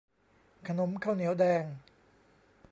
[0.67, 1.65] ขนมข้าวเหนียวแดง